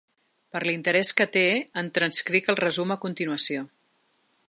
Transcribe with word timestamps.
Per 0.55 0.61
l’interès 0.67 1.11
que 1.19 1.27
té, 1.35 1.45
en 1.83 1.93
transcric 1.99 2.53
el 2.55 2.61
resum 2.65 2.95
a 2.97 3.01
continuació. 3.07 3.67